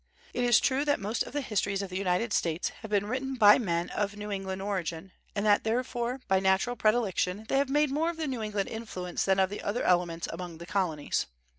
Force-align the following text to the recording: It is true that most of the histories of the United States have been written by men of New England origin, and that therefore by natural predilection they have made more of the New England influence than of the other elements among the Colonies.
It 0.33 0.43
is 0.43 0.59
true 0.59 0.83
that 0.85 0.99
most 0.99 1.21
of 1.21 1.31
the 1.31 1.41
histories 1.41 1.83
of 1.83 1.91
the 1.91 1.95
United 1.97 2.33
States 2.33 2.69
have 2.81 2.89
been 2.89 3.05
written 3.05 3.35
by 3.35 3.59
men 3.59 3.91
of 3.91 4.15
New 4.17 4.31
England 4.31 4.59
origin, 4.59 5.11
and 5.35 5.45
that 5.45 5.63
therefore 5.63 6.21
by 6.27 6.39
natural 6.39 6.75
predilection 6.75 7.45
they 7.49 7.59
have 7.59 7.69
made 7.69 7.91
more 7.91 8.09
of 8.09 8.17
the 8.17 8.25
New 8.25 8.41
England 8.41 8.67
influence 8.69 9.23
than 9.25 9.39
of 9.39 9.51
the 9.51 9.61
other 9.61 9.83
elements 9.83 10.27
among 10.33 10.57
the 10.57 10.65
Colonies. 10.65 11.27